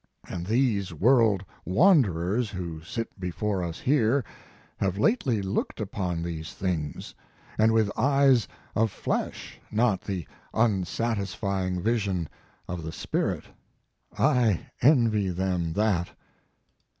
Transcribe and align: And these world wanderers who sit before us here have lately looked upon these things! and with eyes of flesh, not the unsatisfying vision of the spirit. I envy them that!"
And 0.27 0.47
these 0.47 0.91
world 0.91 1.45
wanderers 1.63 2.49
who 2.49 2.81
sit 2.81 3.19
before 3.19 3.63
us 3.63 3.79
here 3.79 4.25
have 4.77 4.97
lately 4.97 5.43
looked 5.43 5.79
upon 5.79 6.23
these 6.23 6.53
things! 6.53 7.13
and 7.55 7.71
with 7.71 7.91
eyes 7.95 8.47
of 8.75 8.89
flesh, 8.89 9.59
not 9.69 10.01
the 10.01 10.27
unsatisfying 10.55 11.83
vision 11.83 12.27
of 12.67 12.81
the 12.81 12.91
spirit. 12.91 13.43
I 14.17 14.71
envy 14.81 15.29
them 15.29 15.73
that!" 15.73 16.09